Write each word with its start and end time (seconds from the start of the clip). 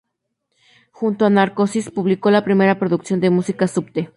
Junto 0.91 1.25
a 1.27 1.29
Narcosis 1.29 1.91
publicó 1.91 2.31
la 2.31 2.43
primera 2.43 2.79
producción 2.79 3.19
de 3.19 3.29
música 3.29 3.67
subte. 3.67 4.09